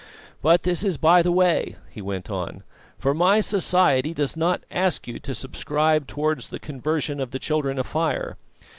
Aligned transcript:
"But 0.41 0.63
this 0.63 0.83
is 0.83 0.97
by 0.97 1.21
the 1.21 1.31
way," 1.31 1.75
he 1.91 2.01
went 2.01 2.31
on; 2.31 2.63
"for 2.97 3.13
my 3.13 3.39
Society 3.39 4.15
does 4.15 4.35
not 4.35 4.63
ask 4.71 5.07
you 5.07 5.19
to 5.19 5.35
subscribe 5.35 6.07
towards 6.07 6.49
the 6.49 6.57
conversion 6.57 7.19
of 7.19 7.29
the 7.29 7.37
Children 7.37 7.77
of 7.77 7.85
Fire. 7.85 8.35